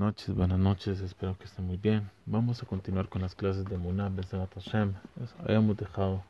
noches, 0.00 0.34
buenas 0.34 0.58
noches, 0.58 1.02
espero 1.02 1.36
que 1.36 1.44
estén 1.44 1.66
muy 1.66 1.76
bien. 1.76 2.10
Vamos 2.24 2.62
a 2.62 2.66
continuar 2.66 3.10
con 3.10 3.20
las 3.20 3.34
clases 3.34 3.66
de 3.66 3.76
Munah 3.76 4.08
Besat 4.08 4.50
Hashem. 4.54 4.94
Habíamos 5.40 5.76
dejado 5.76 6.24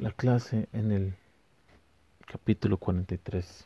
la 0.00 0.10
clase 0.10 0.68
en 0.72 0.90
el 0.90 1.14
capítulo 2.26 2.78
43. 2.78 3.64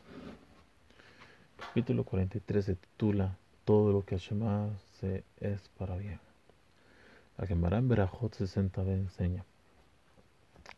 capítulo 1.57 2.03
43 2.03 2.65
se 2.65 2.75
titula 2.75 3.35
Todo 3.65 3.91
lo 3.91 4.05
que 4.05 4.19
Hashem 4.19 4.43
hace 4.43 5.23
es 5.39 5.69
para 5.79 5.97
bien. 5.97 6.19
La 7.35 7.47
Gemara 7.47 7.79
en 7.79 7.89
Berajot 7.89 8.37
60b 8.37 8.87
enseña. 8.89 9.43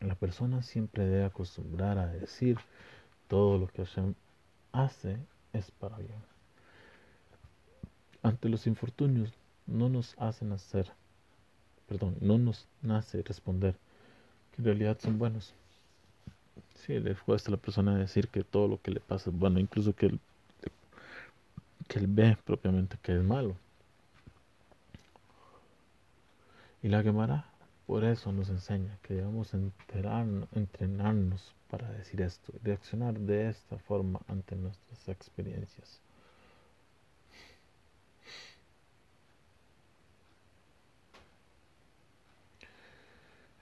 La 0.00 0.14
persona 0.14 0.62
siempre 0.62 1.04
debe 1.04 1.26
acostumbrar 1.26 1.98
a 1.98 2.06
decir 2.06 2.56
todo 3.28 3.58
lo 3.58 3.66
que 3.66 3.84
Hashem 3.84 4.14
hace 4.72 5.18
es 5.54 5.70
para 5.70 5.96
bien. 5.96 6.22
Ante 8.22 8.48
los 8.48 8.66
infortunios 8.66 9.32
no 9.66 9.88
nos 9.88 10.14
hacen 10.18 10.52
hacer, 10.52 10.90
perdón, 11.88 12.16
no 12.20 12.38
nos 12.38 12.66
nace 12.82 13.22
responder 13.22 13.76
que 14.52 14.62
en 14.62 14.66
realidad 14.66 14.98
son 15.00 15.18
buenos. 15.18 15.54
Sí, 16.74 16.98
le 16.98 17.14
cuesta 17.14 17.50
a 17.50 17.52
la 17.52 17.56
persona 17.56 17.96
decir 17.96 18.28
que 18.28 18.44
todo 18.44 18.68
lo 18.68 18.80
que 18.80 18.90
le 18.90 19.00
pasa 19.00 19.30
es 19.30 19.38
bueno, 19.38 19.58
incluso 19.58 19.94
que 19.94 20.06
él, 20.06 20.20
que 21.88 21.98
él 21.98 22.06
ve 22.08 22.36
propiamente 22.44 22.98
que 23.02 23.16
es 23.16 23.22
malo. 23.22 23.56
Y 26.82 26.88
la 26.88 27.02
Gemara 27.02 27.46
por 27.86 28.04
eso 28.04 28.32
nos 28.32 28.48
enseña 28.48 28.98
que 29.02 29.14
debemos 29.14 29.52
entrenarnos 29.54 31.54
para 31.70 31.90
decir 31.92 32.20
esto, 32.22 32.52
reaccionar 32.62 33.18
de 33.18 33.50
esta 33.50 33.78
forma 33.78 34.20
ante 34.28 34.56
nuestras 34.56 35.08
experiencias. 35.08 36.00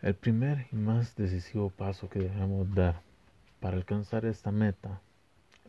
El 0.02 0.14
primer 0.14 0.66
y 0.72 0.76
más 0.76 1.14
decisivo 1.14 1.70
paso 1.70 2.08
que 2.08 2.18
debemos 2.18 2.74
dar 2.74 3.00
para 3.60 3.76
alcanzar 3.76 4.24
esta 4.24 4.50
meta 4.50 5.00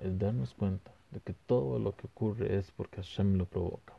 es 0.01 0.17
darnos 0.17 0.55
cuenta 0.55 0.91
de 1.11 1.19
que 1.19 1.33
todo 1.45 1.77
lo 1.77 1.95
que 1.95 2.07
ocurre 2.07 2.57
es 2.57 2.71
porque 2.71 2.97
Hashem 2.97 3.35
lo 3.35 3.45
provoca. 3.45 3.93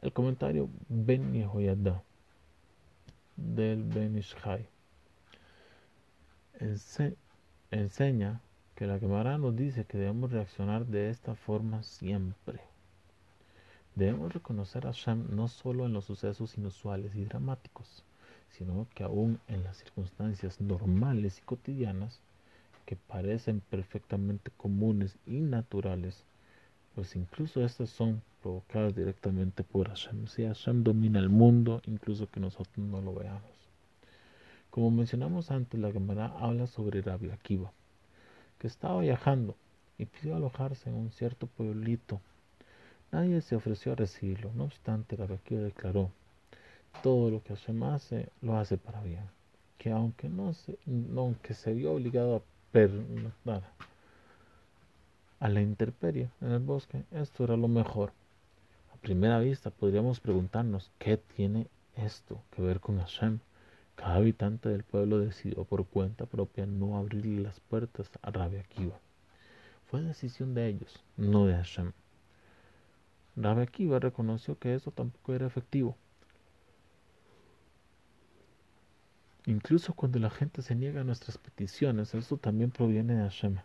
El 0.00 0.12
comentario 0.12 0.70
Ben 0.88 1.34
Yehoyada 1.34 2.02
del 3.36 3.84
Benishai. 3.84 4.68
enseña 7.70 8.40
que 8.74 8.86
la 8.86 8.98
Gemara 8.98 9.38
nos 9.38 9.56
dice 9.56 9.84
que 9.84 9.98
debemos 9.98 10.32
reaccionar 10.32 10.86
de 10.86 11.10
esta 11.10 11.34
forma 11.34 11.82
siempre. 11.82 12.60
Debemos 13.94 14.32
reconocer 14.32 14.86
a 14.86 14.92
Hashem 14.92 15.26
no 15.34 15.46
solo 15.48 15.86
en 15.86 15.92
los 15.92 16.04
sucesos 16.04 16.58
inusuales 16.58 17.14
y 17.14 17.24
dramáticos, 17.24 18.04
sino 18.50 18.88
que 18.94 19.04
aún 19.04 19.38
en 19.46 19.62
las 19.62 19.76
circunstancias 19.76 20.60
normales 20.60 21.38
y 21.38 21.42
cotidianas 21.42 22.20
que 22.86 22.96
parecen 22.96 23.60
perfectamente 23.60 24.50
comunes 24.56 25.16
y 25.26 25.40
naturales, 25.40 26.24
pues 26.94 27.16
incluso 27.16 27.64
estas 27.64 27.90
son 27.90 28.22
provocadas 28.44 28.94
directamente 28.94 29.64
por 29.64 29.88
Hashem. 29.88 30.26
Si 30.26 30.44
Hashem 30.44 30.84
domina 30.84 31.18
el 31.18 31.30
mundo, 31.30 31.80
incluso 31.86 32.28
que 32.30 32.40
nosotros 32.40 32.76
no 32.76 33.00
lo 33.00 33.14
veamos. 33.14 33.50
Como 34.68 34.90
mencionamos 34.90 35.50
antes, 35.50 35.80
la 35.80 35.90
Gemara 35.90 36.26
habla 36.38 36.66
sobre 36.66 37.00
Rabbi 37.00 37.30
Akiva, 37.30 37.72
que 38.58 38.66
estaba 38.66 39.00
viajando 39.00 39.56
y 39.96 40.04
pidió 40.04 40.36
alojarse 40.36 40.90
en 40.90 40.96
un 40.96 41.10
cierto 41.10 41.46
pueblito. 41.46 42.20
Nadie 43.12 43.40
se 43.40 43.56
ofreció 43.56 43.92
a 43.92 43.96
recibirlo, 43.96 44.52
no 44.54 44.64
obstante, 44.64 45.16
Rabbi 45.16 45.36
Akiva 45.36 45.62
declaró, 45.62 46.10
todo 47.02 47.30
lo 47.30 47.42
que 47.42 47.54
Hashem 47.54 47.82
hace, 47.84 48.28
lo 48.42 48.58
hace 48.58 48.76
para 48.76 49.02
bien, 49.02 49.24
que 49.78 49.90
aunque 49.90 50.28
no 50.28 50.52
se, 50.52 50.78
aunque 51.16 51.54
se 51.54 51.72
vio 51.72 51.94
obligado 51.94 52.36
a 52.36 52.42
pernoctar 52.72 53.62
a 55.40 55.48
la 55.48 55.62
intemperie 55.62 56.28
en 56.42 56.50
el 56.50 56.60
bosque, 56.60 57.04
esto 57.10 57.44
era 57.44 57.56
lo 57.56 57.68
mejor 57.68 58.12
primera 59.04 59.38
vista 59.38 59.68
podríamos 59.68 60.18
preguntarnos, 60.18 60.90
¿qué 60.98 61.18
tiene 61.18 61.66
esto 61.94 62.40
que 62.50 62.62
ver 62.62 62.80
con 62.80 62.98
Hashem? 62.98 63.38
Cada 63.96 64.14
habitante 64.14 64.70
del 64.70 64.82
pueblo 64.82 65.18
decidió 65.18 65.64
por 65.64 65.84
cuenta 65.84 66.24
propia 66.24 66.64
no 66.64 66.96
abrirle 66.96 67.42
las 67.42 67.60
puertas 67.60 68.10
a 68.22 68.30
Rabbi 68.30 68.56
Akiva. 68.56 68.98
Fue 69.90 70.00
decisión 70.00 70.54
de 70.54 70.68
ellos, 70.68 71.04
no 71.18 71.44
de 71.44 71.52
Hashem. 71.52 71.92
Rabbi 73.36 73.60
Akiva 73.60 73.98
reconoció 73.98 74.58
que 74.58 74.74
eso 74.74 74.90
tampoco 74.90 75.34
era 75.34 75.46
efectivo. 75.46 75.98
Incluso 79.44 79.92
cuando 79.92 80.18
la 80.18 80.30
gente 80.30 80.62
se 80.62 80.74
niega 80.74 81.02
a 81.02 81.04
nuestras 81.04 81.36
peticiones, 81.36 82.14
eso 82.14 82.38
también 82.38 82.70
proviene 82.70 83.16
de 83.16 83.22
Hashem. 83.24 83.58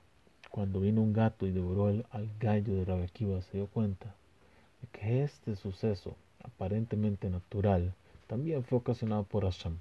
Cuando 0.51 0.81
vino 0.81 1.01
un 1.01 1.13
gato 1.13 1.47
y 1.47 1.51
devoró 1.51 1.87
al 1.87 2.29
gallo 2.41 2.75
de 2.75 2.83
Rabbi 2.83 3.03
Akiva, 3.03 3.41
se 3.41 3.55
dio 3.55 3.67
cuenta 3.67 4.13
que 4.87 5.23
este 5.23 5.55
suceso 5.55 6.15
aparentemente 6.43 7.29
natural 7.29 7.93
también 8.27 8.63
fue 8.63 8.79
ocasionado 8.79 9.23
por 9.23 9.43
Hashem 9.43 9.77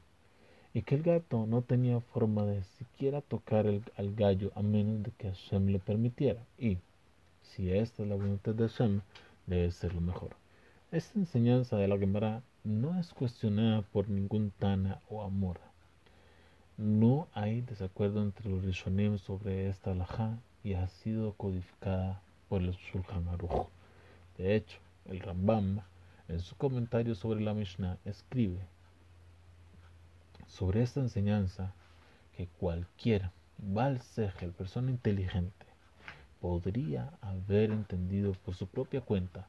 y 0.75 0.82
que 0.82 0.94
el 0.94 1.03
gato 1.03 1.47
no 1.47 1.62
tenía 1.62 2.00
forma 2.00 2.44
de 2.44 2.62
siquiera 2.62 3.20
tocar 3.20 3.66
al 3.66 4.14
gallo 4.14 4.53
a 4.54 4.62
menos 4.62 5.03
de 5.03 5.10
que 5.12 5.28
Hashem 5.28 5.69
le 5.69 5.78
permitiera 5.78 6.42
y 6.58 6.78
si 7.42 7.72
esta 7.72 8.03
es 8.03 8.08
la 8.08 8.16
voluntad 8.16 8.54
de 8.54 8.69
Hashem 8.69 9.00
debe 9.47 9.70
ser 9.70 9.94
lo 9.94 10.00
mejor. 10.00 10.31
Esta 10.92 11.19
enseñanza 11.19 11.76
de 11.76 11.88
la 11.88 11.98
Gemara 11.98 12.42
no 12.64 12.98
es 12.98 13.12
cuestionada 13.12 13.82
por 13.82 14.08
ningún 14.08 14.53
Tana 14.58 15.00
o 15.08 15.22
Amora. 15.22 15.60
No 16.76 17.28
hay 17.34 17.62
desacuerdo 17.62 18.22
entre 18.22 18.48
los 18.48 18.64
Rishonim 18.64 19.19
sobre 19.19 19.69
esta 19.69 19.92
alajá 19.92 20.38
y 20.62 20.75
ha 20.75 20.88
sido 20.88 21.32
codificada 21.32 22.22
por 22.48 22.62
el 22.62 22.72
Shulchan 22.72 23.28
Aruch. 23.28 23.69
De 24.37 24.54
hecho, 24.54 24.78
el 25.08 25.20
Rambam, 25.20 25.80
en 26.28 26.41
su 26.41 26.56
comentario 26.56 27.14
sobre 27.14 27.41
la 27.41 27.54
Mishnah, 27.54 27.98
escribe 28.04 28.60
sobre 30.46 30.82
esta 30.82 31.00
enseñanza 31.00 31.72
que 32.36 32.46
cualquier 32.58 33.30
Baal 33.58 34.00
persona 34.56 34.91
inteligente, 34.91 35.66
podría 36.41 37.12
haber 37.20 37.72
entendido 37.72 38.32
por 38.44 38.54
su 38.54 38.69
propia 38.69 39.00
cuenta 39.00 39.48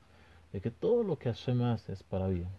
de 0.51 0.61
que 0.61 0.71
todo 0.71 1.03
lo 1.03 1.19
que 1.19 1.29
Hashem 1.29 1.61
hace 1.61 1.93
es 1.93 2.01
para 2.01 2.27
bien. 2.27 2.49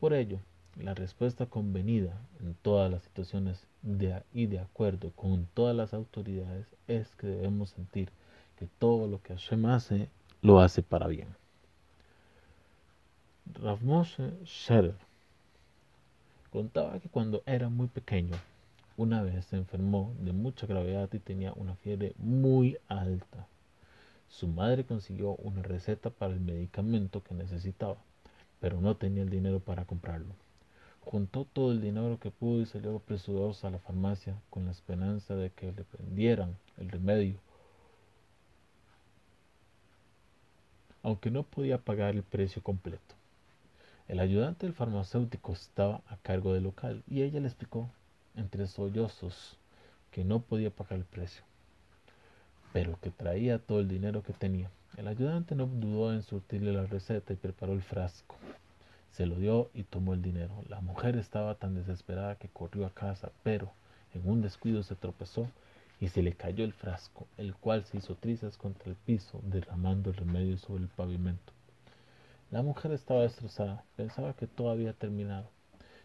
Por 0.00 0.12
ello, 0.12 0.40
la 0.76 0.94
respuesta 0.94 1.46
convenida 1.46 2.20
en 2.40 2.54
todas 2.54 2.90
las 2.90 3.04
situaciones 3.04 3.64
y 4.34 4.46
de 4.46 4.58
acuerdo 4.58 5.12
con 5.12 5.46
todas 5.54 5.76
las 5.76 5.94
autoridades 5.94 6.66
es 6.88 7.14
que 7.14 7.28
debemos 7.28 7.70
sentir 7.70 8.10
que 8.58 8.66
todo 8.80 9.06
lo 9.06 9.22
que 9.22 9.34
Hashem 9.34 9.66
hace 9.66 10.08
lo 10.42 10.60
hace 10.60 10.82
para 10.82 11.06
bien. 11.06 11.28
Rav 13.54 13.82
Moshe 13.82 14.32
contaba 16.50 16.98
que 16.98 17.08
cuando 17.08 17.42
era 17.46 17.68
muy 17.68 17.86
pequeño, 17.86 18.34
una 18.96 19.22
vez 19.22 19.44
se 19.46 19.56
enfermó 19.56 20.14
de 20.20 20.32
mucha 20.32 20.66
gravedad 20.66 21.08
y 21.12 21.18
tenía 21.18 21.52
una 21.54 21.76
fiebre 21.76 22.12
muy 22.18 22.76
alta. 22.88 23.46
Su 24.28 24.48
madre 24.48 24.84
consiguió 24.84 25.36
una 25.36 25.62
receta 25.62 26.10
para 26.10 26.34
el 26.34 26.40
medicamento 26.40 27.22
que 27.22 27.34
necesitaba, 27.34 27.96
pero 28.60 28.80
no 28.80 28.96
tenía 28.96 29.22
el 29.22 29.30
dinero 29.30 29.60
para 29.60 29.84
comprarlo. 29.84 30.34
Juntó 31.04 31.44
todo 31.44 31.70
el 31.70 31.80
dinero 31.80 32.18
que 32.18 32.32
pudo 32.32 32.60
y 32.60 32.66
salió 32.66 32.96
apresuroso 32.96 33.66
a 33.66 33.70
la 33.70 33.78
farmacia 33.78 34.34
con 34.50 34.64
la 34.64 34.72
esperanza 34.72 35.36
de 35.36 35.50
que 35.50 35.72
le 35.72 35.84
prendieran 35.84 36.56
el 36.78 36.88
remedio. 36.88 37.38
Aunque 41.02 41.30
no 41.30 41.44
podía 41.44 41.78
pagar 41.78 42.16
el 42.16 42.24
precio 42.24 42.60
completo. 42.60 43.14
El 44.08 44.20
ayudante 44.20 44.66
del 44.66 44.74
farmacéutico 44.74 45.52
estaba 45.52 46.00
a 46.06 46.16
cargo 46.18 46.54
del 46.54 46.62
local 46.62 47.02
y 47.08 47.22
ella 47.22 47.40
le 47.40 47.48
explicó 47.48 47.90
entre 48.36 48.68
sollozos 48.68 49.58
que 50.12 50.22
no 50.22 50.38
podía 50.38 50.70
pagar 50.70 51.00
el 51.00 51.04
precio, 51.04 51.42
pero 52.72 53.00
que 53.00 53.10
traía 53.10 53.58
todo 53.58 53.80
el 53.80 53.88
dinero 53.88 54.22
que 54.22 54.32
tenía. 54.32 54.70
El 54.96 55.08
ayudante 55.08 55.56
no 55.56 55.66
dudó 55.66 56.12
en 56.12 56.22
surtirle 56.22 56.72
la 56.72 56.86
receta 56.86 57.32
y 57.32 57.36
preparó 57.36 57.72
el 57.72 57.82
frasco. 57.82 58.36
Se 59.10 59.26
lo 59.26 59.40
dio 59.40 59.70
y 59.74 59.82
tomó 59.82 60.14
el 60.14 60.22
dinero. 60.22 60.54
La 60.68 60.80
mujer 60.80 61.16
estaba 61.16 61.56
tan 61.56 61.74
desesperada 61.74 62.36
que 62.36 62.48
corrió 62.48 62.86
a 62.86 62.94
casa, 62.94 63.32
pero 63.42 63.72
en 64.14 64.28
un 64.28 64.40
descuido 64.40 64.84
se 64.84 64.94
tropezó 64.94 65.48
y 66.00 66.08
se 66.08 66.22
le 66.22 66.34
cayó 66.34 66.64
el 66.64 66.72
frasco, 66.72 67.26
el 67.38 67.56
cual 67.56 67.84
se 67.84 67.96
hizo 67.96 68.14
trizas 68.14 68.56
contra 68.56 68.88
el 68.88 68.94
piso, 68.94 69.40
derramando 69.42 70.10
el 70.10 70.16
remedio 70.16 70.56
sobre 70.58 70.84
el 70.84 70.88
pavimento. 70.90 71.55
La 72.52 72.62
mujer 72.62 72.92
estaba 72.92 73.22
destrozada, 73.22 73.84
pensaba 73.96 74.34
que 74.34 74.46
todo 74.46 74.70
había 74.70 74.92
terminado, 74.92 75.50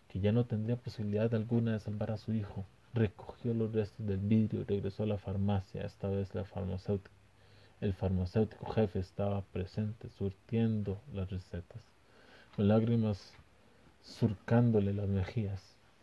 que 0.08 0.20
ya 0.20 0.32
no 0.32 0.46
tendría 0.46 0.76
posibilidad 0.76 1.34
alguna 1.36 1.74
de 1.74 1.80
salvar 1.80 2.10
a 2.10 2.18
su 2.18 2.34
hijo. 2.34 2.66
Recogió 2.96 3.54
los 3.54 3.72
restos 3.72 4.08
del 4.08 4.18
vidrio 4.18 4.62
y 4.62 4.64
regresó 4.64 5.04
a 5.04 5.06
la 5.06 5.20
farmacia, 5.20 5.86
esta 5.86 6.08
vez 6.08 6.34
la 6.34 6.44
farmacéutica. 6.44 7.12
El 7.80 7.94
farmacéutico 7.94 8.66
jefe 8.72 9.00
estaba 9.00 9.42
presente, 9.42 10.10
surtiendo 10.10 11.00
las 11.14 11.30
recetas, 11.30 11.82
con 12.56 12.68
lágrimas 12.68 13.34
surcándole 14.04 14.94
las 14.94 15.08
mejillas, 15.08 15.62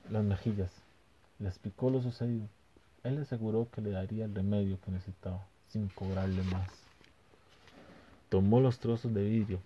las 0.09 0.25
mejillas. 0.25 0.73
Le 1.41 1.49
explicó 1.49 1.91
lo 1.91 2.01
sucedido. 2.01 2.47
Él 3.03 3.17
le 3.17 3.23
aseguró 3.23 3.69
que 3.71 3.81
le 3.81 3.91
daría 3.91 4.25
el 4.25 4.35
remedio 4.35 4.81
que 4.81 4.93
necesitaba, 4.93 5.47
sin 5.69 5.89
cobrarle 5.89 6.43
más. 6.45 6.71
Tomó 8.29 8.61
los 8.61 8.79
trozos 8.79 9.13
de 9.15 9.25
vidrio, 9.25 9.61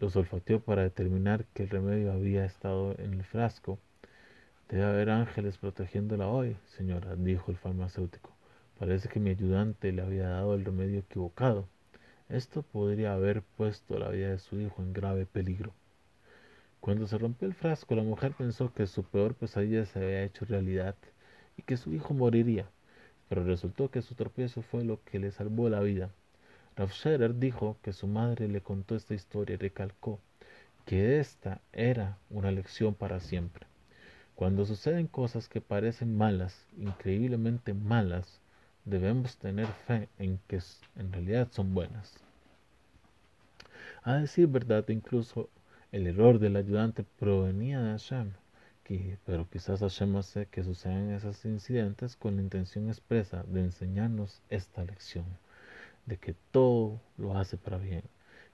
los 0.00 0.16
olfateó 0.16 0.60
para 0.60 0.82
determinar 0.82 1.44
que 1.52 1.64
el 1.64 1.68
remedio 1.68 2.12
había 2.12 2.46
estado 2.46 2.94
en 2.98 3.14
el 3.14 3.22
frasco. 3.22 3.78
Debe 4.70 4.84
haber 4.84 5.10
ángeles 5.10 5.58
protegiéndola 5.58 6.26
hoy, 6.26 6.56
señora, 6.76 7.16
dijo 7.16 7.50
el 7.50 7.58
farmacéutico. 7.58 8.30
Parece 8.78 9.10
que 9.10 9.20
mi 9.20 9.30
ayudante 9.30 9.92
le 9.92 10.00
había 10.00 10.28
dado 10.28 10.54
el 10.54 10.64
remedio 10.64 11.00
equivocado. 11.00 11.68
Esto 12.30 12.62
podría 12.62 13.12
haber 13.12 13.42
puesto 13.42 13.98
la 13.98 14.08
vida 14.08 14.30
de 14.30 14.38
su 14.38 14.58
hijo 14.58 14.82
en 14.82 14.94
grave 14.94 15.26
peligro. 15.26 15.74
Cuando 16.80 17.06
se 17.06 17.18
rompió 17.18 17.46
el 17.46 17.54
frasco, 17.54 17.94
la 17.94 18.02
mujer 18.02 18.32
pensó 18.32 18.72
que 18.72 18.86
su 18.86 19.02
peor 19.02 19.34
pesadilla 19.34 19.84
se 19.84 19.98
había 19.98 20.22
hecho 20.22 20.46
realidad 20.46 20.94
y 21.58 21.62
que 21.62 21.76
su 21.76 21.92
hijo 21.92 22.14
moriría, 22.14 22.70
pero 23.28 23.44
resultó 23.44 23.90
que 23.90 24.00
su 24.00 24.14
tropiezo 24.14 24.62
fue 24.62 24.82
lo 24.82 25.04
que 25.04 25.18
le 25.18 25.30
salvó 25.30 25.68
la 25.68 25.80
vida. 25.80 26.10
Rav 26.76 26.90
dijo 27.38 27.76
que 27.82 27.92
su 27.92 28.06
madre 28.06 28.48
le 28.48 28.60
contó 28.60 28.94
esta 28.94 29.14
historia 29.14 29.54
y 29.54 29.58
recalcó 29.58 30.20
que 30.86 31.20
esta 31.20 31.60
era 31.72 32.18
una 32.30 32.50
lección 32.50 32.94
para 32.94 33.20
siempre. 33.20 33.66
Cuando 34.34 34.64
suceden 34.64 35.06
cosas 35.06 35.48
que 35.48 35.60
parecen 35.60 36.16
malas, 36.16 36.66
increíblemente 36.78 37.74
malas, 37.74 38.40
debemos 38.84 39.36
tener 39.36 39.66
fe 39.66 40.08
en 40.18 40.38
que 40.48 40.60
en 40.96 41.12
realidad 41.12 41.48
son 41.50 41.74
buenas. 41.74 42.14
A 44.02 44.14
decir 44.14 44.46
verdad, 44.46 44.88
incluso 44.88 45.50
el 45.92 46.06
error 46.06 46.38
del 46.38 46.56
ayudante 46.56 47.04
provenía 47.18 47.80
de 47.80 47.90
Hashem, 47.90 48.32
pero 49.24 49.48
quizás 49.48 49.80
Hashem 49.80 50.16
hace 50.16 50.46
que 50.46 50.64
sucedan 50.64 51.10
esos 51.10 51.44
incidentes 51.44 52.16
con 52.16 52.36
la 52.36 52.42
intención 52.42 52.88
expresa 52.88 53.44
de 53.44 53.60
enseñarnos 53.60 54.42
esta 54.48 54.84
lección, 54.84 55.26
de 56.10 56.16
que 56.16 56.34
todo 56.50 57.00
lo 57.16 57.38
hace 57.38 57.56
para 57.56 57.78
bien, 57.78 58.02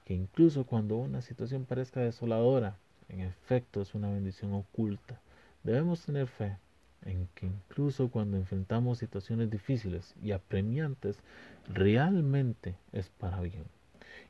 que 0.05 0.12
incluso 0.12 0.67
cuando 0.67 0.97
una 0.97 1.23
situación 1.23 1.64
parezca 1.64 2.00
desoladora, 2.00 2.76
en 3.08 3.20
efecto 3.20 3.81
es 3.81 3.94
una 3.94 4.11
bendición 4.11 4.53
oculta. 4.53 5.19
Debemos 5.64 6.05
tener 6.05 6.26
fe 6.26 6.58
en 7.06 7.29
que 7.35 7.47
incluso 7.47 8.11
cuando 8.11 8.37
enfrentamos 8.37 8.99
situaciones 8.99 9.50
difíciles 9.50 10.14
y 10.23 10.32
apremiantes, 10.32 11.19
realmente 11.67 12.75
es 12.93 13.08
para 13.08 13.41
bien 13.41 13.64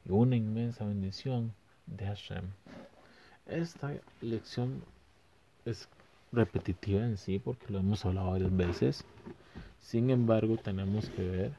y 0.04 0.12
una 0.12 0.36
inmensa 0.36 0.84
bendición 0.84 1.52
de 1.86 2.06
Hashem. 2.06 2.44
Esta 3.46 3.92
lección 4.20 4.84
es 5.64 5.88
repetitiva 6.30 7.04
en 7.04 7.16
sí 7.16 7.40
porque 7.40 7.72
lo 7.72 7.80
hemos 7.80 8.04
hablado 8.04 8.30
varias 8.30 8.56
veces. 8.56 9.04
Sin 9.80 10.10
embargo, 10.10 10.56
tenemos 10.56 11.08
que 11.10 11.28
ver 11.28 11.52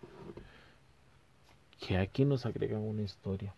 que 1.79 1.97
aquí 1.97 2.25
nos 2.25 2.45
agregan 2.45 2.81
una 2.81 3.03
historia. 3.03 3.53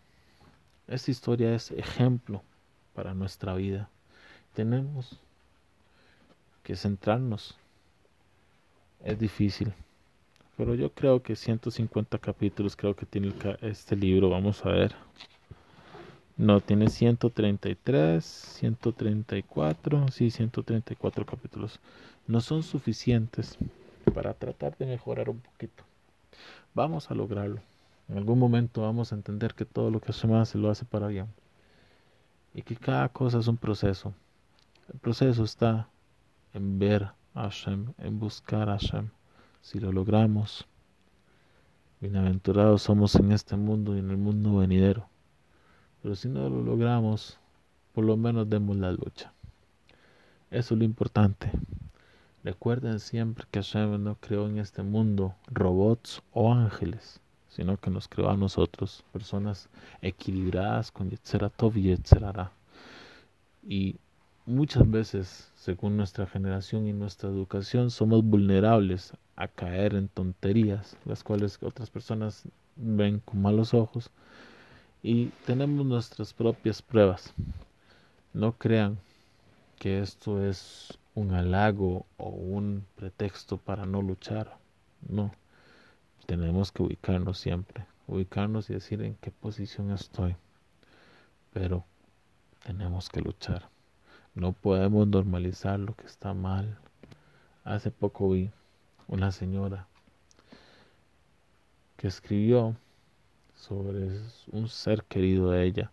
Esta 0.88 1.12
historia 1.12 1.54
es 1.54 1.71
ejemplo 1.71 2.42
para 2.94 3.13
nuestra 3.13 3.54
vida. 3.56 3.89
Tenemos 4.54 5.19
que 6.63 6.75
centrarnos. 6.75 7.56
Es 9.04 9.19
difícil. 9.19 9.74
Pero 10.57 10.75
yo 10.75 10.92
creo 10.92 11.21
que 11.21 11.36
150 11.36 12.18
capítulos 12.18 12.75
creo 12.75 12.95
que 12.95 13.06
tiene 13.06 13.33
este 13.62 13.95
libro. 13.95 14.30
Vamos 14.30 14.66
a 14.66 14.69
ver. 14.69 14.95
No, 16.36 16.62
tiene 16.62 16.89
133, 16.89 18.24
134, 18.24 20.07
sí, 20.10 20.31
134 20.31 21.25
capítulos. 21.25 21.80
No 22.27 22.42
son 22.42 22.63
suficientes 22.63 23.57
para 24.13 24.33
tratar 24.33 24.77
de 24.77 24.86
mejorar 24.86 25.30
un 25.30 25.39
poquito. 25.39 25.83
Vamos 26.74 27.12
a 27.12 27.13
lograrlo. 27.13 27.62
En 28.09 28.17
algún 28.17 28.39
momento 28.39 28.81
vamos 28.81 29.11
a 29.11 29.15
entender 29.15 29.53
que 29.53 29.65
todo 29.65 29.91
lo 29.91 30.01
que 30.01 30.09
hacemos 30.11 30.50
se 30.50 30.57
lo 30.57 30.71
hace 30.71 30.83
para 30.83 31.07
bien. 31.07 31.27
Y 32.56 32.63
que 32.63 32.75
cada 32.75 33.07
cosa 33.09 33.38
es 33.38 33.47
un 33.47 33.57
proceso. 33.57 34.15
El 34.91 35.00
proceso 35.00 35.44
está 35.44 35.88
en 36.53 36.79
ver 36.79 37.03
a 37.35 37.44
Hashem, 37.44 37.94
en 38.00 38.19
buscar 38.19 38.67
a 38.67 38.79
Hashem. 38.79 39.09
Si 39.61 39.79
lo 39.79 39.91
logramos, 39.91 40.65
bienaventurados 42.01 42.81
somos 42.81 43.13
en 43.15 43.31
este 43.31 43.56
mundo 43.56 43.95
y 43.95 44.00
en 44.00 44.09
el 44.09 44.17
mundo 44.17 44.57
venidero. 44.57 45.07
Pero 46.01 46.15
si 46.15 46.29
no 46.29 46.50
lo 46.50 46.63
logramos, 46.63 47.38
por 47.94 48.06
lo 48.06 48.17
menos 48.17 48.50
demos 48.50 48.77
la 48.77 48.91
lucha. 48.91 49.33
Eso 50.50 50.73
es 50.73 50.79
lo 50.79 50.83
importante. 50.83 51.51
Recuerden 52.44 53.00
siempre 53.00 53.45
que 53.51 53.59
Hashem 53.59 54.03
no 54.03 54.15
creó 54.15 54.47
en 54.47 54.57
este 54.57 54.81
mundo 54.81 55.35
robots 55.51 56.23
o 56.31 56.51
ángeles, 56.51 57.21
sino 57.49 57.77
que 57.77 57.89
nos 57.89 58.07
creó 58.07 58.29
a 58.29 58.37
nosotros, 58.37 59.03
personas 59.11 59.69
equilibradas 60.01 60.91
con 60.91 61.09
Yetzeratov 61.09 61.77
y 61.77 61.83
Yetzerara. 61.83 62.51
Y 63.67 63.97
muchas 64.45 64.89
veces, 64.89 65.51
según 65.55 65.97
nuestra 65.97 66.25
generación 66.25 66.87
y 66.87 66.93
nuestra 66.93 67.29
educación, 67.29 67.91
somos 67.91 68.23
vulnerables 68.23 69.13
a 69.35 69.47
caer 69.47 69.95
en 69.95 70.07
tonterías, 70.07 70.97
las 71.05 71.23
cuales 71.23 71.59
otras 71.61 71.89
personas 71.89 72.43
ven 72.75 73.19
con 73.19 73.41
malos 73.41 73.73
ojos 73.73 74.09
y 75.01 75.27
tenemos 75.45 75.85
nuestras 75.85 76.33
propias 76.33 76.81
pruebas. 76.81 77.33
No 78.33 78.53
crean 78.53 78.97
que 79.77 79.99
esto 80.01 80.43
es 80.43 80.97
un 81.15 81.33
halago 81.33 82.05
o 82.17 82.29
un 82.29 82.85
pretexto 82.95 83.57
para 83.57 83.85
no 83.85 84.01
luchar. 84.01 84.57
No. 85.07 85.31
Tenemos 86.29 86.71
que 86.71 86.83
ubicarnos 86.83 87.39
siempre. 87.39 87.87
Ubicarnos 88.05 88.69
y 88.69 88.73
decir 88.73 89.01
en 89.01 89.15
qué 89.15 89.31
posición 89.31 89.89
estoy. 89.89 90.35
Pero 91.51 91.85
tenemos 92.63 93.09
que 93.09 93.19
luchar. 93.19 93.67
No 94.35 94.53
podemos 94.53 95.07
normalizar 95.07 95.79
lo 95.79 95.95
que 95.95 96.05
está 96.05 96.35
mal. 96.35 96.77
Hace 97.63 97.89
poco 97.89 98.29
vi 98.29 98.51
una 99.07 99.31
señora 99.31 99.87
que 101.97 102.07
escribió 102.07 102.75
sobre 103.56 104.21
un 104.51 104.68
ser 104.68 105.06
querido 105.06 105.49
de 105.49 105.65
ella, 105.65 105.92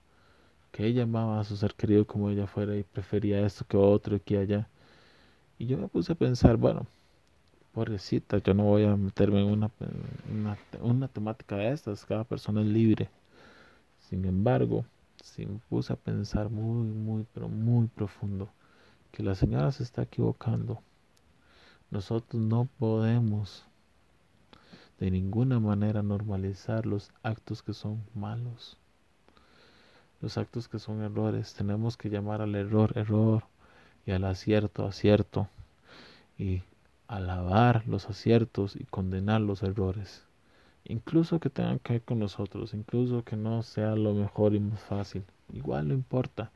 que 0.70 0.84
ella 0.84 1.04
amaba 1.04 1.40
a 1.40 1.44
su 1.44 1.56
ser 1.56 1.72
querido 1.72 2.06
como 2.06 2.28
ella 2.28 2.46
fuera 2.46 2.76
y 2.76 2.82
prefería 2.82 3.40
esto 3.40 3.64
que 3.66 3.78
otro 3.78 4.16
y 4.16 4.20
que 4.20 4.36
allá. 4.36 4.68
Y 5.58 5.64
yo 5.64 5.78
me 5.78 5.88
puse 5.88 6.12
a 6.12 6.14
pensar, 6.14 6.58
bueno, 6.58 6.86
pobrecita, 7.76 8.38
yo 8.38 8.54
no 8.54 8.64
voy 8.64 8.84
a 8.84 8.96
meterme 8.96 9.42
en 9.42 9.48
una, 9.48 9.70
una, 10.80 11.08
temática 11.08 11.56
de 11.56 11.72
estas, 11.72 12.06
cada 12.06 12.24
persona 12.24 12.62
es 12.62 12.66
libre. 12.66 13.10
Sin 14.08 14.24
embargo, 14.24 14.86
si 15.22 15.44
me 15.44 15.58
puse 15.68 15.92
a 15.92 15.96
pensar 15.96 16.48
muy, 16.48 16.88
muy, 16.88 17.26
pero 17.34 17.50
muy 17.50 17.88
profundo, 17.88 18.48
que 19.12 19.22
la 19.22 19.34
señora 19.34 19.70
se 19.72 19.82
está 19.82 20.04
equivocando. 20.04 20.80
Nosotros 21.90 22.40
no 22.40 22.66
podemos 22.78 23.66
de 24.98 25.10
ninguna 25.10 25.60
manera 25.60 26.02
normalizar 26.02 26.86
los 26.86 27.10
actos 27.22 27.62
que 27.62 27.74
son 27.74 28.02
malos. 28.14 28.78
Los 30.22 30.38
actos 30.38 30.66
que 30.66 30.78
son 30.78 31.02
errores, 31.02 31.52
tenemos 31.52 31.98
que 31.98 32.08
llamar 32.08 32.40
al 32.40 32.54
error 32.54 32.96
error 32.96 33.44
y 34.06 34.12
al 34.12 34.24
acierto 34.24 34.86
acierto 34.86 35.50
y 36.38 36.62
alabar 37.08 37.86
los 37.86 38.08
aciertos 38.08 38.76
y 38.76 38.84
condenar 38.84 39.40
los 39.40 39.62
errores. 39.62 40.24
Incluso 40.84 41.40
que 41.40 41.50
tengan 41.50 41.78
que 41.78 41.94
ver 41.94 42.02
con 42.02 42.18
nosotros, 42.18 42.74
incluso 42.74 43.24
que 43.24 43.36
no 43.36 43.62
sea 43.62 43.96
lo 43.96 44.14
mejor 44.14 44.54
y 44.54 44.60
más 44.60 44.80
fácil, 44.80 45.24
igual 45.52 45.88
no 45.88 45.94
importa. 45.94 46.50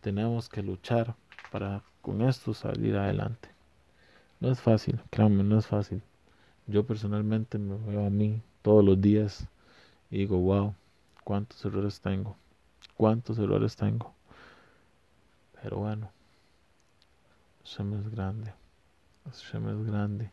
Tenemos 0.00 0.48
que 0.48 0.62
luchar 0.62 1.14
para 1.50 1.82
con 2.02 2.22
esto 2.22 2.54
salir 2.54 2.96
adelante. 2.96 3.48
No 4.40 4.50
es 4.50 4.60
fácil, 4.60 5.00
créanme, 5.10 5.42
no 5.42 5.58
es 5.58 5.66
fácil. 5.66 6.02
Yo 6.66 6.84
personalmente 6.84 7.58
me 7.58 7.76
veo 7.76 8.06
a 8.06 8.10
mí 8.10 8.42
todos 8.62 8.84
los 8.84 9.00
días 9.00 9.48
y 10.10 10.18
digo, 10.18 10.38
wow, 10.38 10.74
cuántos 11.24 11.64
errores 11.64 12.00
tengo, 12.00 12.36
cuántos 12.96 13.38
errores 13.38 13.76
tengo. 13.76 14.12
Pero 15.62 15.78
bueno, 15.78 16.10
es 17.64 18.10
grande, 18.10 18.52
Hashem 19.26 19.68
es 19.68 19.86
grande. 19.86 20.30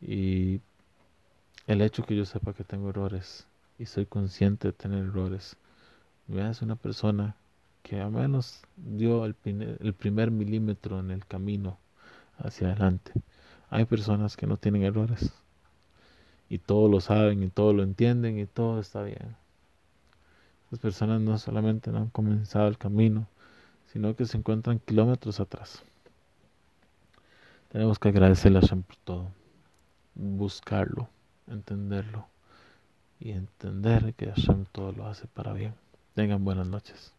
Y 0.00 0.60
el 1.66 1.82
hecho 1.82 2.04
que 2.04 2.16
yo 2.16 2.24
sepa 2.24 2.52
que 2.52 2.64
tengo 2.64 2.90
errores 2.90 3.46
y 3.78 3.86
soy 3.86 4.06
consciente 4.06 4.68
de 4.68 4.72
tener 4.72 5.04
errores, 5.04 5.56
me 6.26 6.42
hace 6.42 6.64
una 6.64 6.76
persona 6.76 7.36
que 7.82 8.00
al 8.00 8.10
menos 8.10 8.62
dio 8.76 9.24
el, 9.24 9.34
el 9.44 9.94
primer 9.94 10.30
milímetro 10.30 11.00
en 11.00 11.10
el 11.10 11.26
camino 11.26 11.78
hacia 12.38 12.68
adelante. 12.68 13.12
Hay 13.68 13.84
personas 13.84 14.36
que 14.36 14.46
no 14.46 14.56
tienen 14.56 14.82
errores 14.82 15.32
y 16.48 16.58
todo 16.58 16.88
lo 16.88 17.00
saben 17.00 17.42
y 17.42 17.48
todo 17.48 17.72
lo 17.72 17.82
entienden 17.82 18.38
y 18.38 18.46
todo 18.46 18.80
está 18.80 19.02
bien. 19.02 19.36
Las 20.70 20.80
personas 20.80 21.20
no 21.20 21.38
solamente 21.38 21.90
no 21.90 21.98
han 21.98 22.10
comenzado 22.10 22.68
el 22.68 22.78
camino, 22.78 23.26
sino 23.92 24.14
que 24.14 24.24
se 24.24 24.36
encuentran 24.36 24.78
kilómetros 24.78 25.40
atrás. 25.40 25.82
Tenemos 27.70 28.00
que 28.00 28.08
agradecerle 28.08 28.58
a 28.58 28.62
Hashem 28.62 28.82
por 28.82 28.96
todo, 28.96 29.28
buscarlo, 30.16 31.08
entenderlo 31.46 32.26
y 33.20 33.30
entender 33.30 34.12
que 34.14 34.26
Hashem 34.26 34.64
todo 34.72 34.90
lo 34.90 35.06
hace 35.06 35.28
para 35.28 35.52
bien. 35.52 35.74
Tengan 36.14 36.44
buenas 36.44 36.66
noches. 36.66 37.14